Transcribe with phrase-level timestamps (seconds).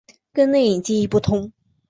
[0.33, 1.51] 跟内隐记忆不同。